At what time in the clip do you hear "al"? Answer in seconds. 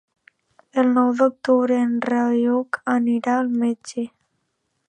3.43-3.55